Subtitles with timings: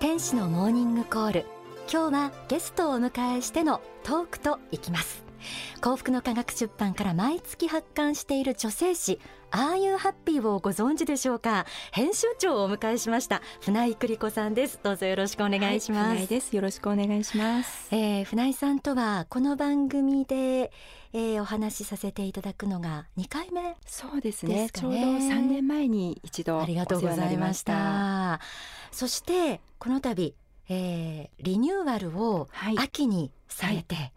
[0.00, 1.46] 天使のモーニングコール。
[1.92, 5.22] 今日はゲストをお迎えしてのトークといきます。
[5.82, 9.18] 幸福の科学出版から毎月発刊している女性誌
[9.50, 11.66] ああいうハッピーをご存知でしょうか？
[11.92, 13.42] 編集長をお迎えしました。
[13.60, 14.80] 船井栗子さんです。
[14.82, 16.56] どうぞよろしくお願いします、はい、船井です。
[16.56, 20.72] よろしくお願いします、えー、船井さんとはこの番組で、
[21.12, 24.70] えー、お話しさせていただくのが2回目、そうですね。
[24.72, 28.40] ちょうど3年前に一度ありがとうございました
[29.00, 30.34] そしてこの度、
[30.68, 34.04] えー、リニューアルを秋にされて、はい。
[34.04, 34.12] はい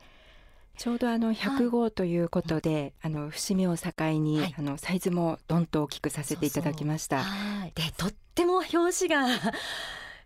[0.75, 7.21] ちょうどあの100号ということで、はい、あの節目を境に、はい、あのサイズもどんと大きくさせていただきました。
[7.21, 7.71] そうそう。
[7.75, 9.27] でとっても表紙が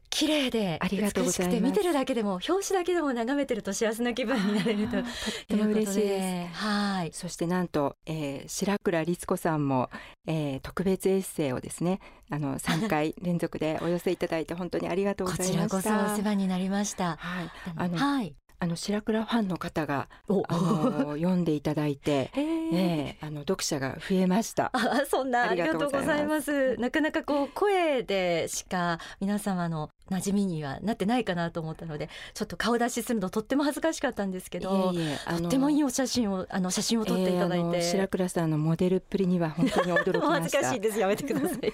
[0.10, 1.60] 綺麗でありがとうございます。
[1.62, 5.04] 見てるだけでも表紙だけでも眺めてると幸せな気分になれるととっ
[5.48, 6.56] ても嬉しいです。
[6.56, 7.12] はい。
[7.14, 9.90] そしてなんと、えー、白倉律子さんも、
[10.26, 12.00] えー、特別エッセイをですね
[12.30, 15.70] あの3回連続でお寄せいただいて本当にありがとうございました。
[15.70, 17.18] こちらこそお世話になりました。
[17.18, 17.52] はい。
[17.76, 18.36] あの、はい。
[18.60, 24.72] あの白倉ファンの方があの 読んでいただいて、えー、あの読者が増えました。
[24.74, 26.76] あそんなありがとうございます。
[26.78, 40.32] なかなかこう声でしか皆様の馴染みにはなってないかなと思ったのでちょっと顔出しするのとっても恥ずかしかったんですけどとってもいいお写真をあの写真を撮っていただいて、えー、白倉さんのモデルっぷりには本当に驚きました。
[40.32, 41.74] 恥ずかしいですやめてください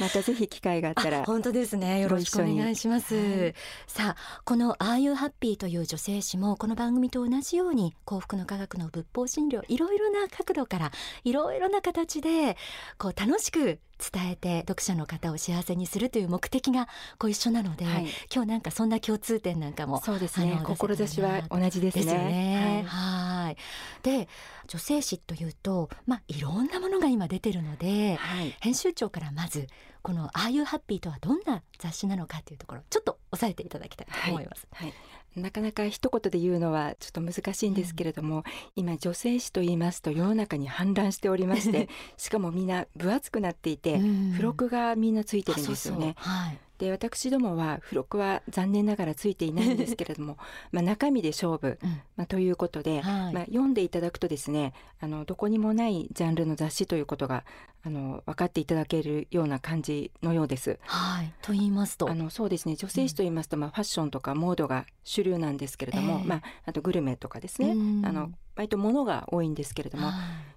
[0.00, 2.00] またぜひ機会があったら本当ですね。
[2.00, 3.54] よろしくお願いします、はい、
[3.86, 10.92] さあこのああいうハッピーという女性誌もこの番組と同じように幸福の科学の仏法真理をいろいろな角度から
[11.24, 12.56] いろいろな形で
[12.98, 20.60] こう楽しく伝えて読者の方を幸せにするという目的がご一緒なので、はい、今日なんかそんな共通点なんかもそうですね。
[20.64, 22.04] 志は同じですね。
[22.04, 22.84] ですね。
[22.86, 23.56] はい。
[24.02, 24.28] で
[24.66, 29.68] 女性誌というと、まあ、いろんなものが今出てるので、はい、編集長からまず
[30.02, 34.66] この「ああいうハッピー」とはどんな雑誌なのかというところちょっと押さえていただきたいと思います。
[34.72, 38.42] はい、はいなかなか一言で言うのはちょっと難しいんですけれども、うん、
[38.76, 44.00] 今女性誌と言いますと世の中に氾濫しておりまして しかもみんな分厚くなっていて、
[44.32, 46.14] 付録がみんなついてるんですよね。
[46.18, 50.36] はいで私どもは付録は残念ながらついていないんですけれども
[50.72, 57.44] まあ中身で勝負、うん、まあ、ということで、はい、まあ、読んでいただくとですねあのどこにもないジャンルの雑誌ということが
[57.86, 60.80] あの分かっていただけるような感じのようです。
[60.82, 62.10] はい、と言いますと。
[62.10, 62.74] あのそうですね。
[62.74, 67.70] 女性誌と言いますと、うん、まあ、ファッションとかモードが主流なんですけれども、えー、まあ、あとグルメとかですね、
[68.04, 70.10] あの割と物が多いんですけれども、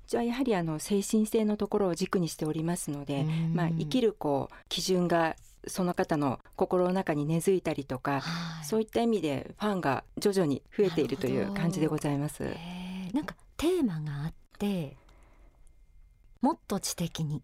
[0.08, 5.36] じゃあやはりあの精神性のところを軸にしておりますので、まあ、生きるこう基準が
[5.68, 12.44] その方の心の中に根付いたりとか、はい、そういった意味でファンが徐々に増えているという感じでございます。
[13.14, 14.98] なんかテーマがあって
[16.42, 17.44] もっと知的に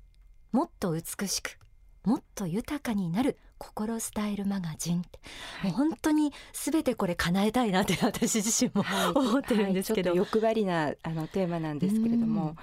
[0.51, 1.57] もっと美しく
[2.05, 5.19] もっと豊かになる心スタイルマガジンって、
[5.61, 12.55] はい、本当にすべてこれ叶えたいなって私自身も、はい、思ってるんですけど、はい、欲張りなあのテーマなんですけれども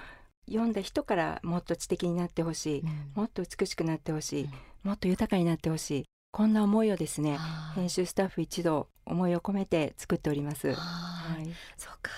[0.47, 4.51] 読んだ人からもっと知的になってほしい、うん、もっと美しくなってほしい、うん
[4.83, 6.05] もっと豊かになってほしい。
[6.31, 7.37] こんな思いをですね
[7.75, 10.73] 編集スタッフ一同思いを込めて作っております。
[10.73, 12.11] はい、そうか。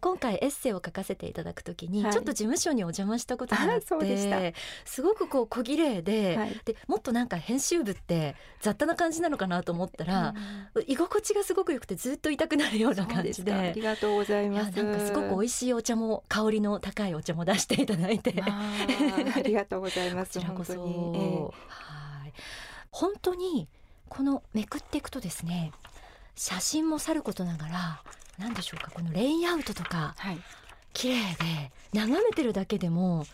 [0.00, 4.54] 今回エッセイを書かせていただくときに、ちょっと事務所にお邪魔したことがあって
[4.86, 10.34] すごくこう小綺麗ではい、でもっとなんか編集部って雑多な感じなのかなと思ったら、
[10.74, 13.52] うん、居心地がすごく良くてずっといたくなるような感じで。
[13.52, 14.82] ありがとうございます。
[14.82, 18.42] なんかすごく美味しいお茶も香りの高いお茶も出していただいて。
[18.42, 21.99] ありがとうございます こちらこそ、えー、は
[22.30, 22.32] い
[22.90, 23.68] 本当に
[24.08, 25.72] このめくっていくとですね
[26.34, 28.02] 写真もさることながら
[28.38, 30.38] 何でしょうかこのレイアウトとか、はい、
[30.92, 33.26] 綺麗で眺めてるだけでも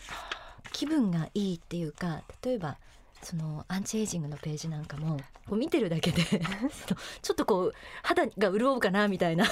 [0.73, 2.77] 気分がいいっていうか例えば
[3.23, 5.17] そのアンチエイジングのページなんかも
[5.49, 6.23] こう見てるだけで
[7.23, 9.47] ちょっとこう肌が潤うかなみたいな。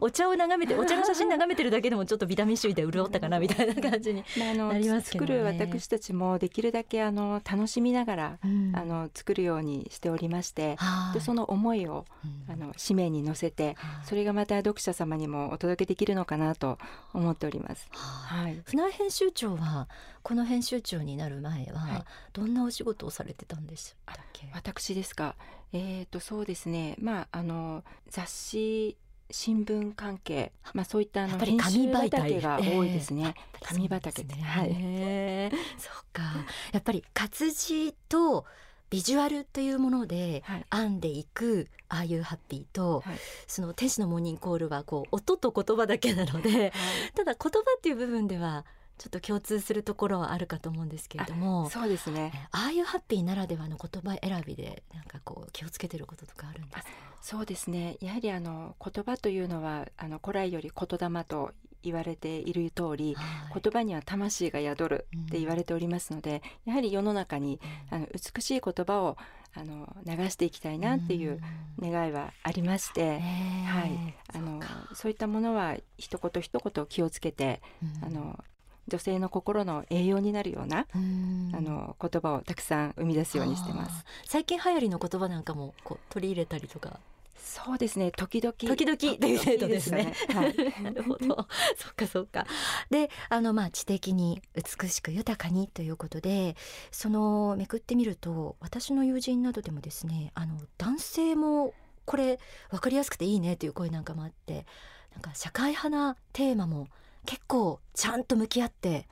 [0.00, 10.76] お茶を眺めてお茶の写真眺めてるだけでもちょっとビタミン C で潤ったかなみたいな感じに なりますけど、ね、作る私たちもできるだけあの楽しみながら、うん、あの作るようにしておりまして、
[11.14, 12.04] でその思いを、
[12.48, 16.78] うん、あの紙面に載せて、それがまた読者様にもお届けできるのかなと
[17.12, 17.88] 思っております。
[17.92, 19.88] はい、船井編集長は
[20.26, 24.50] この編集長になる前は、どんなお仕事をされてたんでしたっけ？
[24.52, 25.36] 私ですか。
[25.72, 26.96] えっ、ー、とそうですね。
[27.00, 28.96] まああの雑誌
[29.30, 33.36] 新聞関係、まあそういったあの編集畑が多いですね。
[33.54, 34.34] えー、紙畑ね。
[34.42, 35.52] はい。
[35.78, 36.24] そうか。
[36.72, 38.46] やっぱり活字と
[38.90, 40.42] ビジュアルというもので
[40.72, 46.72] 編んでいく、ああいうハッピーと、はい、その天使のモーニングコールはこう音と言葉だけなので、はい、
[47.14, 48.64] ただ言葉っていう部分では
[48.98, 52.48] ちょっと共通するところはあるかと思うんですけれどもそうですね。
[52.50, 56.84] ああいうハッピーならではの言葉選びでなんかこう気をつけてることとかあるんですか？
[57.20, 57.96] そうですね。
[58.00, 61.52] やはりあの言葉というのはあの古来より言霊と
[61.82, 63.22] 言われている通り、は
[63.56, 67.60] い、言葉には魂が宿るって言われておりますので、うん、やはり世の中に、
[67.90, 69.16] あの美しい言葉を
[69.54, 71.40] あの流していきたいなっていう
[71.80, 73.20] 願いはありまして、
[73.66, 74.60] はい、あの
[74.94, 77.62] そういったものは一言一言気をつけて、
[78.02, 78.38] あの
[78.88, 84.04] 女性の心の栄養になるようなあの言葉をたくさん生み出すようにしてます。
[84.24, 87.00] 最近流行りの言葉なんかもこう取り入れたりとか。
[87.36, 88.10] そうですね。
[88.10, 88.52] 時々。
[88.52, 88.96] 時々。
[88.96, 90.14] という程度ですね。
[90.34, 91.46] はい、 なるほど。
[91.76, 92.46] そっかそっか。
[92.90, 96.56] であのまあ知的に美しく豊かにということで
[96.90, 101.72] そのめくってみると私の友人などでもですねあの男性も
[102.04, 102.38] これ
[102.70, 104.66] 分かりやすくていいねという声なんかもあって
[105.12, 106.88] なんか社会派なテーマも
[107.26, 109.06] 結構ちゃんと向き合って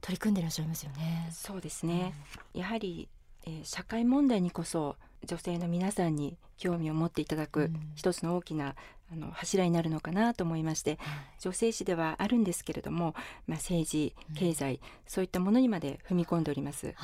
[0.00, 1.28] 取り組んでいらっしゃいますよね。
[1.32, 2.14] そうですね、
[2.54, 3.08] うん、やはり、
[3.46, 8.74] えー、社会問題にこそ女性の皆さんに興味を持っていただく一つの大きな
[9.12, 10.98] あの柱になるのかなと思いまして、
[11.40, 13.14] 女性誌ではあるんですけれども、
[13.48, 16.94] まあ、政治経済、うん、そういったものにまで踏み込んでおります。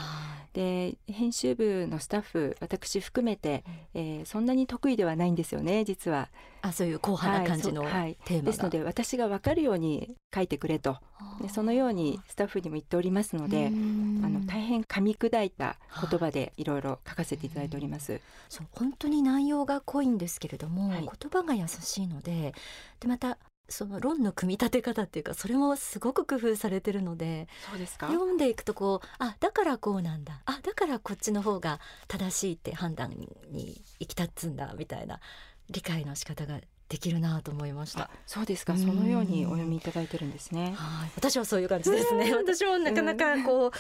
[0.53, 6.29] で編集部のスタッフ私含めて、えー、そんなに得意ではないんですよね実は。
[6.69, 7.93] あそういう硬派な感じの、はい。
[7.93, 10.99] はい、テーマですので私が分かるように書いてくれと。
[11.41, 15.77] でそのようにスタッフにも言っておりますのであの大変噛み砕いた
[16.09, 18.21] 言葉でいろいろ書かせていただいております。
[18.49, 22.55] そう本当に内容が濃いんですけれども、はい、言葉が優しいので
[23.01, 28.07] でまたその論の組み立て方っていうかそれもすごく工夫されてるのでそうですか？
[28.07, 30.41] 読んでいくとこうあだからこうなんだ。
[30.45, 33.11] あだからこっちの方が正しいって判断
[33.51, 35.19] に行き立つんだみたいな
[35.71, 38.11] 理解の仕方ができるなと思いました。
[38.27, 38.77] そうですか。
[38.77, 40.75] そのようにお読みいただいてるんですね。
[40.77, 41.11] はい。
[41.17, 42.33] 私はそういう感じですね。
[42.35, 43.71] 私もなかなかこう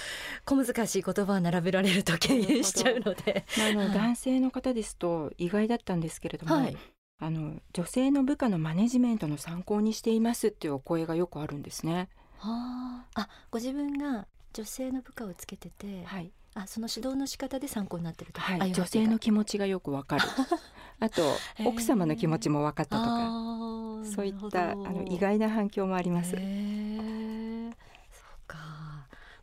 [0.44, 3.44] 小難しい言葉を並べられると敬遠しちゃうので。
[3.58, 6.76] あの、男性の方ですと意外だったんですけれども、はい、
[7.20, 12.08] あの女性の部下のマネジメントの参考にしていますっていうお声がよくあるんですね。
[12.38, 13.28] はあ。
[13.50, 20.24] ご自分が女性の部下をつけてて、はい、あその指導の仕方で参考になってると、はい、女性の気持ちがよくわかる
[20.98, 21.22] あと
[21.64, 23.30] 奥様の気持ちも分かったとか
[24.14, 26.30] そういったあの意外な反響もあります。
[26.30, 26.40] そう
[28.46, 28.58] か。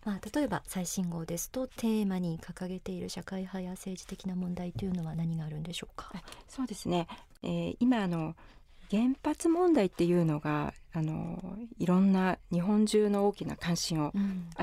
[0.05, 6.11] まあ、例えば最新号ですとテーマに掲げている社会派や政治的な問題というのは何があるんでしょうか？
[6.49, 7.07] そうですね、
[7.41, 8.35] えー、今あの
[8.91, 14.11] 原発問題っていうのがあのいろんな日本中の大きな関心を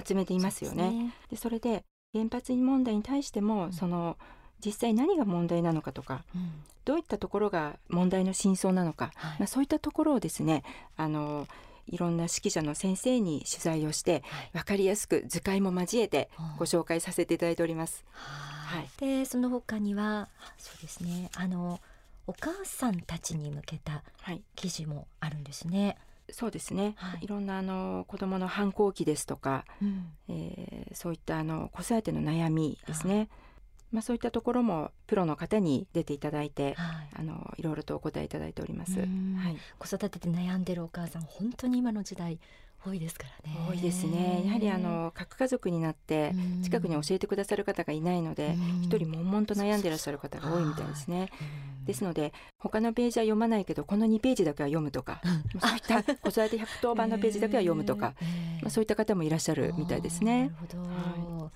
[0.07, 0.85] 集めていますよね。
[0.85, 4.19] うん、で、ね、それで原発問題に対しても、うん、その
[4.65, 6.53] 実際何が問題なのかとか、うん、
[6.85, 10.63] どういったところが問題の真相なのか、はい、まあ、そういったところをですね
[10.97, 11.47] あの
[11.87, 14.23] いろんな指揮者の先生に取材をして、はい、
[14.53, 18.05] 分かりやすく図解も交えてご紹介させていただいております。
[18.15, 21.81] はい、でその他にはそうですねあの
[22.29, 24.05] お母さんたちに向けた
[24.55, 25.87] 記事もあるんですね。
[25.87, 25.97] はい
[26.33, 33.29] そうですね、はい、いろんなあの子どもの反抗期ですとか、うん、えー、そういったあの子育ての悩みですね、
[33.93, 39.01] まあ、そういったところもプロの方に出ていただいて、はい、あのいろいろとお答えいただいております。
[39.01, 39.09] はい、
[39.79, 42.39] 子育てで悩んでるお母さん本当に今の時代
[42.85, 43.59] 多いですからね。
[43.69, 44.43] 多いですね。
[44.47, 46.33] やはりあの核家族になって
[46.63, 51.29] 近くに教えてくださる方がいないので、一人悶々と悩んでいらっしゃる方が多いみたいですね。
[51.85, 55.21] ですので他のページは読まないけどこの2ページだけは読むとか、
[55.61, 58.15] そういった子育て110番のページだけは読むとか、
[58.63, 60.45] まあそういった方もいらっしゃるみたいですね。
[60.45, 60.79] なるほど。
[60.83, 61.51] はい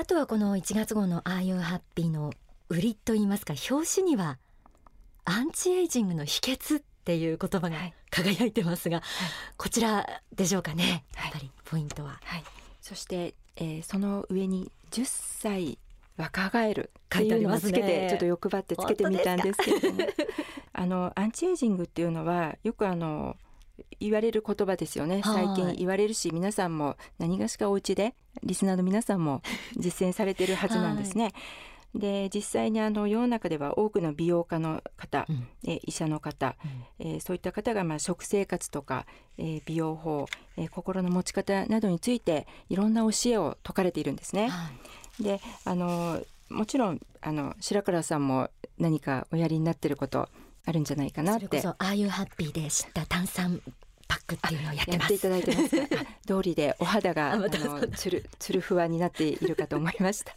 [0.00, 2.32] あとはこの1月号の「ああいうハッピー」の
[2.68, 4.38] 売りといいますか表紙には
[5.24, 7.76] アンチエイジングの秘訣っていう言葉が
[8.08, 9.04] 輝いてますが、はい、
[9.56, 12.20] こちらでしょうかね、やっぱりポイントは。
[12.22, 12.44] はい、
[12.80, 15.78] そして、えー、その上に10歳
[16.16, 19.98] 若返るっていうのもつけて、ね、ちょっと欲張ってつけてみたんですけれども。
[20.74, 23.36] あのアンチエイジングっていうのはよくあの
[24.00, 25.22] 言われる言葉ですよね。
[25.24, 29.42] 最近言われるし皆さんも何がしかお家でリスナーの皆さんも
[29.76, 31.24] 実践されてるはずなんですね。
[31.24, 31.32] はい。
[31.94, 36.54] で実際にあの世の中では多くの美容家の方、うん、え医者の方、
[37.00, 39.06] うん、えー、そういった方がまあ食生活とか、
[39.38, 40.26] えー、美容法、
[40.58, 44.48] えー、心の持ち方などについていろんな教えを説かれているんですね。
[44.48, 44.70] は
[45.18, 50.28] い、であのもちろんあの白倉さんも何かおやりになってること
[50.68, 51.66] あるんじゃないかなって。
[51.66, 53.62] ああいうハッピーで知った炭酸
[54.06, 55.14] パックっていうのをやってます。
[55.14, 55.68] いただいてます。
[56.26, 57.48] 通りでお肌が あの
[57.88, 60.36] つるつるふわになっているかと思いました。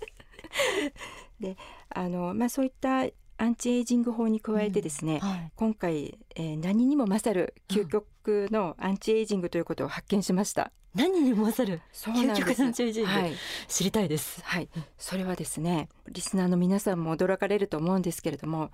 [1.42, 1.58] で、
[1.90, 3.08] あのまあそういった
[3.38, 10.72] アンチエイジング法に加えてですね、うんはい、今回、えー、何にも勝る究極のアンチエイジングということを発見しました。
[10.96, 13.34] 何にも勝る究極のチェジング、はい、
[13.68, 14.42] 知りたいです。
[14.46, 14.70] はい。
[14.98, 18.72] それはですねリスナーの皆さんも驚かれると思うんですけれども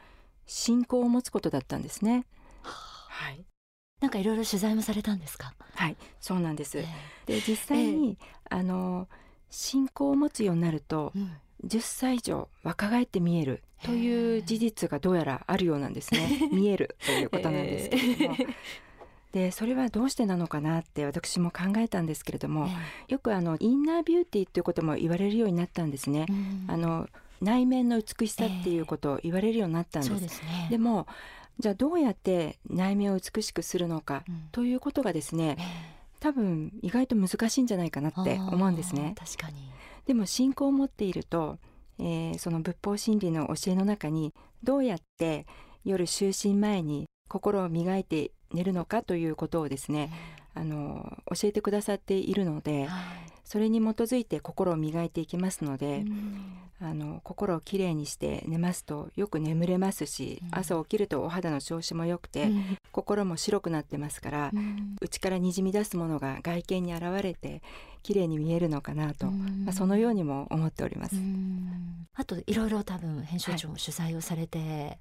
[0.47, 2.25] 信仰を持つことだったんですね。
[2.63, 3.45] はい。
[4.01, 5.53] なんかいろいろ取材もされたんですか？
[5.75, 8.17] はいそうなんです、えー、で実際に、
[8.51, 9.07] えー、あの
[9.49, 11.31] 信仰を持つようになると、うん、
[11.65, 16.49] 10歳以上若返って見えるという事実がどうやらあるようなんですね。
[16.51, 18.55] 見えるということなんですけれども、えー
[19.33, 22.69] でそれはどうしてなのかなって私も考えたんですけれども、
[23.07, 26.25] よくあのインナービューティーっていうことも言われるようになったんですね。
[26.67, 27.07] あの
[27.41, 30.13] 内面の美しさっていうことを言われるようになったんです。
[30.13, 31.07] えー、ですね、でも
[31.59, 35.57] じゃあどうやって内面を美しくするのかということがですね、
[36.19, 39.15] 多分意外と難しいんじゃないかなって思うんですね。
[39.17, 39.71] 確かに。
[40.05, 41.57] でも信仰を持っていると、
[41.99, 45.45] えー、その仏法真理の教えの中にどうやって
[45.83, 50.11] 夜就寝前に心を磨いて寝るのかということをですね、
[50.53, 56.03] あの教えてくださっているので、はい、それに基づいて心を磨いていきますので、
[56.81, 62.49] あの心をきれいにして寝ますとよく眠れますし、朝起きるとお肌の調子も良くて、
[62.91, 64.51] 心も白くなってますから、
[64.99, 67.63] 内からにじみ出すものが外見に現れて
[68.03, 71.15] 綺麗に見えるのかなと、まあ、そのようにも思っております。
[72.15, 74.99] あといろいろ多分編集長も取材をされて、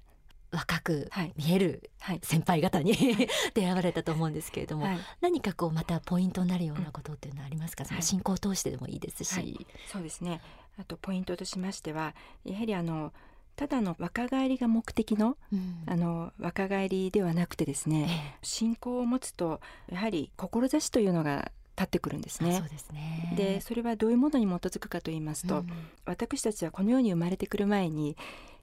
[0.51, 1.89] 若く見える
[2.21, 10.41] 先輩方に、はい、 出会われたと思うんですけれども、はい、何かこうまたポイントになるようなことっていうのはありますか、その進行を通してでもいいですし、そうですね。
[10.79, 12.13] あとポイントとしましては
[12.45, 13.11] やはりあの
[13.55, 19.59] ただの若返りが目的のうん、あの若返りではなくてですね、ええ、信仰を持つと
[19.91, 22.57] やはり志というのが立ってくるんですね。
[22.59, 23.33] そうですね。
[23.35, 25.69] でそれはどういうものに基づくかと言いますと、うん、
[26.05, 28.15] 私たちはこの世に生まれてくる前に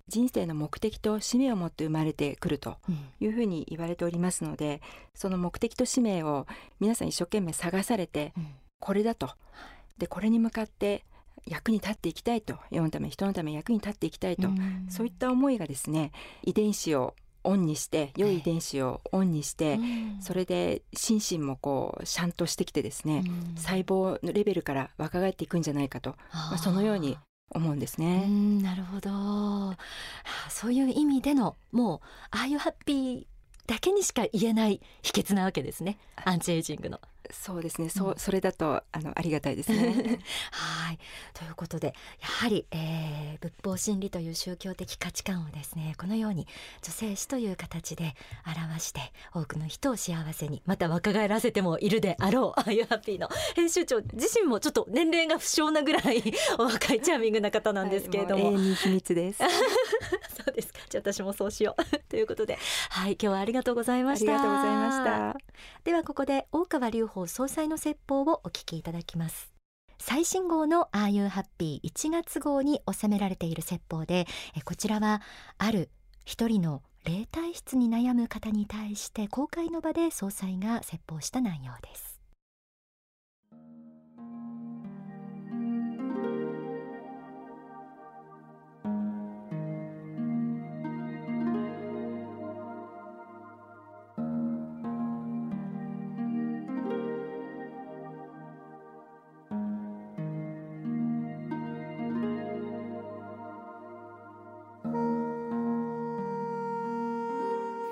[0.08, 2.76] 人生の目的と使命を持って生まれてくると
[3.20, 4.82] いうふうに言われておりますので、
[5.14, 6.46] その目的と使命を
[6.78, 8.32] 皆さん一生懸命探されて、
[8.80, 9.30] これだと。
[9.98, 11.04] でこれに向かって
[11.46, 12.56] 役に立っていきたいと。
[12.70, 14.48] 世のため人のため役に立っていきたいと、
[14.88, 17.14] そういった思いがですね遺伝子を
[17.46, 19.78] オンにして良い遺伝子をオンにして、
[20.20, 23.24] それで心身もこうシャンとしてきてですね、
[23.56, 25.62] 細胞のレベルから若返っていくん。
[25.62, 27.16] じゃないかと、まあ、そのように
[27.54, 28.26] 思うんですね。
[28.62, 29.76] なるほど
[30.50, 33.26] そういう意味でのもうああいうハッピー
[33.66, 37.00] だけにしか言えない秘訣なわけですねアンチエイジングの。
[37.30, 40.20] そうですね、そう、それだとあのありがたいですね。
[40.52, 40.98] はい。
[41.32, 46.46] ということでやはり、えー、仏法真理という宗教的価値観をですねこのように
[46.82, 48.14] 女性史という形で
[48.46, 49.00] 表して
[49.34, 56.22] 多くの人を幸せにまた若返らせてもいるであろうああいうハッピーの編集長自身もちょっと年齢が不詳なぐらい
[56.58, 58.46] お若いチャーミングな方なんですけれども。
[58.46, 59.42] はい、も秘密です。
[59.42, 60.80] そうですか。
[60.88, 61.98] じゃあ私もそうしよう。
[62.08, 62.58] ということで
[62.90, 64.34] はい今日はありがとうございました。
[64.34, 65.36] ありがとうございました。
[65.84, 69.52] ではここで大川隆法総裁の説法をお聞きいただきます。
[69.98, 74.26] 最新号のああいうハッピー1月号に収められている説法で
[74.64, 75.22] こちらは
[75.56, 75.88] ある
[76.24, 82.13] 一人の霊体質に悩む方に対して公開の場で総裁が説法した内容です。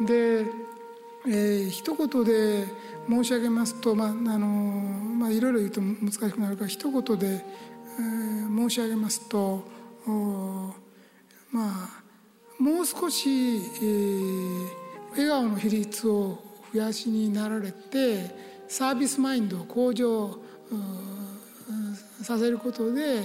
[0.06, 0.46] で、
[1.26, 2.66] えー、一言で
[3.08, 9.64] 申し上げますと、まああのまあ、いろいろ言うと難しくなるから一言で、えー、申し上げますと
[9.96, 10.74] ま
[11.54, 12.02] あ
[12.58, 14.68] もう少し、えー、
[15.12, 16.38] 笑顔の比率を
[16.72, 18.30] 増やしになられて
[18.68, 20.38] サービスマインドを向上
[22.22, 23.18] させることで、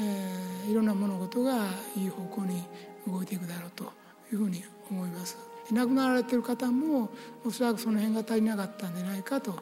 [0.00, 1.66] えー、いろんな物事が
[1.96, 2.62] いい方向に
[3.06, 3.84] 動いていくだろうと
[4.32, 5.55] いうふうに思います。
[5.72, 7.10] 亡くなられてる方も
[7.44, 9.54] おそらくその辺が足りなかったんじゃないかと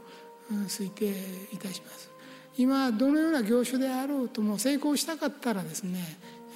[0.68, 1.10] 推定
[1.52, 2.10] いたします。
[2.56, 5.98] 今どのような業種であろうとも成功したかったらですね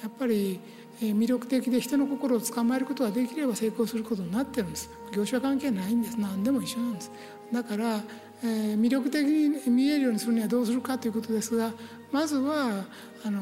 [0.01, 0.59] やっぱり
[1.01, 4.89] 魅力的で人の心を捕まえることができれば成功することになってるんです。
[5.13, 6.19] 業種は関係ないんです。
[6.19, 7.11] 何でも一緒なんです。
[7.51, 8.01] だから、
[8.43, 11.71] えー、魅力的に見えるようにするにはどうするかということですが
[12.11, 12.85] まずは
[13.25, 13.39] あの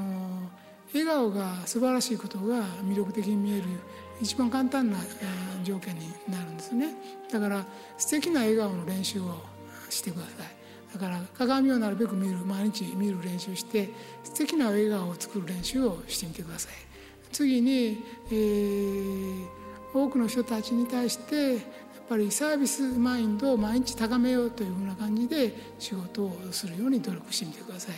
[0.93, 3.63] 笑顔が素晴らしいことが魅力的に見える
[4.21, 4.97] 一番簡単な
[5.63, 6.93] 条件になるんですね。
[7.31, 7.65] だから
[7.97, 9.43] 素敵な笑顔の練習を
[9.89, 10.57] してください。
[10.93, 13.89] だから鏡をなるべく見る毎日見る練習して
[14.23, 16.73] 素敵な笑顔を作る練習をしてみてください。
[17.31, 19.45] 次に、えー、
[19.93, 21.61] 多くの人たちに対してやっ
[22.09, 27.95] ぱりサービスマインドを毎日高めようというふうな感じで仕事をするように努力してみてください。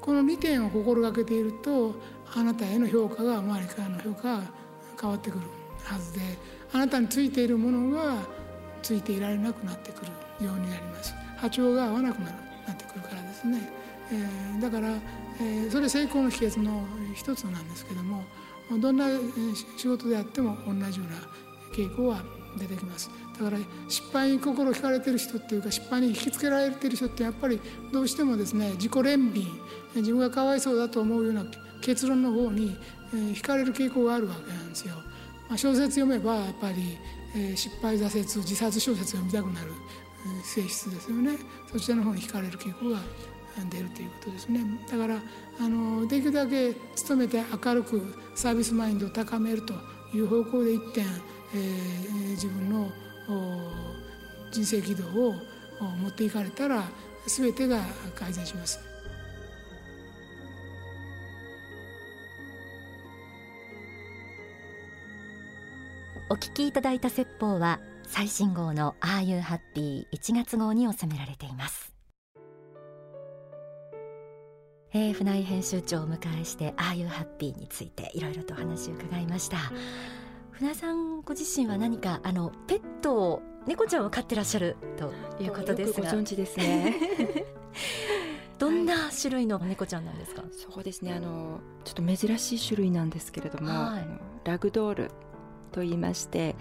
[0.00, 1.94] この2点を心がけていると
[2.34, 4.42] あなたへの評価が周りからの評価が
[5.04, 5.40] 変わってくる
[5.84, 6.20] はずで
[6.72, 8.16] あなたについているものが
[8.82, 10.06] ついていられなくなってく
[10.40, 11.14] るようになります。
[11.36, 13.70] 波長が合わなくなるなってくるからですね、
[14.10, 14.88] えー、だから、
[15.40, 18.24] えー、それ成功の秘訣の一つなんですけども
[18.80, 19.08] どんな
[19.76, 21.20] 仕事であっても同じような
[21.76, 22.22] 傾向は
[22.58, 23.10] 出てきます。
[23.38, 23.58] だから
[23.88, 27.60] 失敗に心惹かれてる人っていうか失敗に引きつけられてる人ってやっぱり
[27.92, 29.44] どうしてもですね自己憐憫
[29.96, 31.44] 自分がかわいそうだと思うような
[31.84, 32.76] 結論の方に
[33.12, 34.94] 惹かれる傾向があるわけなんですよ。
[35.48, 36.98] まあ、小説読めばやっぱり
[37.36, 39.72] え失敗挫折自殺小説を読みたくなる
[40.44, 41.36] 性質ですよね
[41.70, 43.00] そちらの方に惹かれる傾向が
[43.70, 44.60] 出るということですね
[44.90, 45.20] だから
[45.60, 46.72] あのできるだけ
[47.08, 49.74] 努めて明るくサービスマインドを高めると
[50.14, 51.04] いう方向で一点、
[51.54, 52.90] えー、自分の
[54.50, 55.34] 人生軌道を
[55.80, 56.84] 持っていかれたら
[57.26, 57.80] 全てが
[58.14, 58.93] 改善します。
[66.30, 71.92] お聞きいただいた説法は最新号の Are You Happy 1月号に収められています。
[74.94, 79.58] えー、船井編集長をお迎えして「Are You Happy」についていろいろとお話を伺いました。
[80.52, 85.12] 船井さんご自身は何かあのペットを猫ちゃんを飼ってらっしゃると
[85.42, 86.10] いうことですが。
[86.10, 86.96] ご存知ですね。
[88.58, 91.12] どんな種類の猫ちゃんなんですか、はい、そうですね。
[91.12, 95.10] あのちょっと珍しい種類なんですけれども、はい、ラグドール
[95.74, 96.54] と言いまして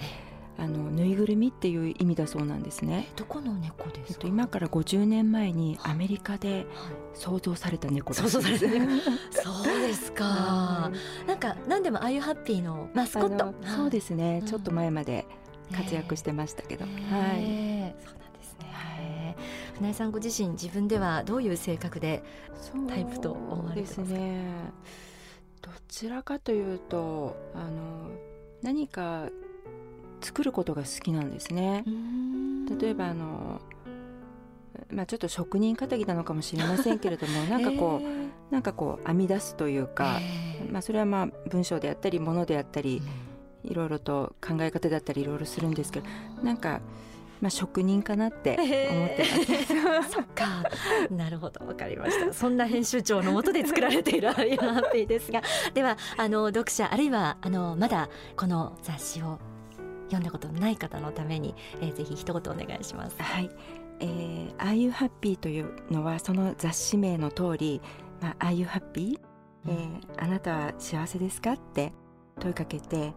[0.57, 3.07] あのぬいぐるみっていう意味だそうなんですね。
[3.15, 4.27] どこの猫ですか？
[4.27, 6.67] 今から50年前にアメリカで
[7.15, 8.13] 創造された猫。
[8.13, 10.91] そうですか。
[11.27, 13.53] なんか何でもああいうハッピーのマスコット。
[13.67, 15.25] そうですね、ちょっと前まで
[15.75, 16.85] 活躍してましたけど。
[16.85, 16.91] はい。
[16.91, 18.69] そうなんですね。
[18.71, 19.35] はい。
[19.77, 22.23] 船井さんご自身自分ではどういう性格で
[22.87, 24.01] タイプと思われてますか？
[24.03, 24.43] ね。
[25.63, 28.11] どちらかというとあの
[28.63, 29.29] 何か
[30.21, 31.83] 作ることが好きなんですね。
[32.79, 33.61] 例えばあの
[34.91, 40.19] まあ、ちょっと職人かたぎなのかもしれませんけれども なんかこうなんかこう編み出すというか、
[40.71, 43.01] まあ、それはまあ文章であったりものであったり、
[43.63, 46.07] いろいろと考え方だったりいろいろするんですけど
[46.43, 46.81] なんか
[47.43, 48.55] まあ、職人かなって
[48.89, 49.25] 思って
[49.83, 50.11] ます。
[50.11, 50.63] そっか、
[51.11, 52.31] なるほど、わかりました。
[52.33, 55.41] そんな編集長のもとで作られているアイハッピーですが、
[55.73, 59.39] ではあの読者あるいはあのまだこの雑誌を
[60.05, 63.21] 読んだことのない方のために、えー、ぜひ一言お願いします。
[63.21, 63.49] はい。
[63.99, 67.81] えー、Are You Happy というのはその雑誌名の通り、
[68.21, 69.19] まあ、Are You Happy、
[69.67, 71.51] えー、あなたは幸せですか？
[71.53, 71.91] って
[72.39, 73.13] 問いかけて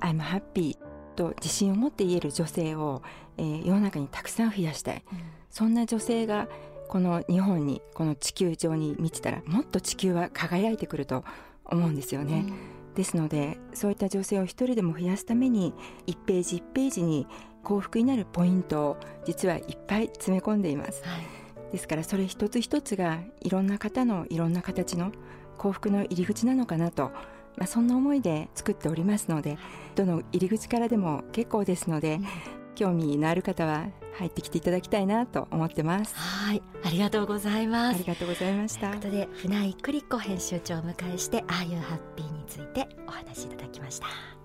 [0.00, 0.76] I'm happy
[1.18, 3.02] と自信を持って言える女性を、
[3.36, 5.18] えー、世の中にたくさん増やしたい、うん、
[5.50, 6.48] そんな女性が
[6.86, 11.24] この日本にこの地球上に満ちたらもっと地球は輝いてくると
[11.64, 12.46] 思うんですよね。
[12.48, 12.94] うん。
[12.94, 15.72] ですのでそういった女性を一人でも増やすために
[16.06, 17.26] 1ページ1ページに
[17.62, 25.12] 幸福になるポイントを実はいっぱい詰め込んでいます、はい、ですからそれ一つ一つがいろんな方のいろんな形の
[25.58, 27.12] 幸福の入り口なのかなと、
[27.56, 29.58] まあ、そんな思いで作っておりますので
[29.94, 32.24] どの入り口からでも結構ですので、うん、
[32.74, 33.86] 興味のある方は
[34.18, 36.14] 入ってきていただきたいなと思ってます。
[36.16, 36.62] はい。
[36.84, 37.94] ありがとうございます。
[37.94, 38.90] ありがとうございました。
[38.90, 44.37] ということで船井久里子編集長を迎えしてああいうハッピーについてお話しいただきました